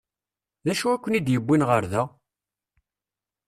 [0.65, 2.03] D acu i ken-id-yewwin ɣer da?